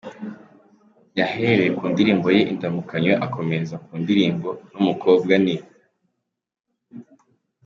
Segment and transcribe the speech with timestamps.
[1.19, 5.55] Yahereye ku ndirimbo ye ‘Indamukanyo’, akomereza ku ndirimbo, ‘n’umukobwa’, ni.